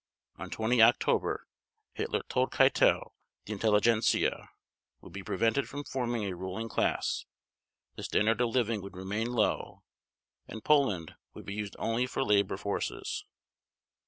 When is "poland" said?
10.63-11.13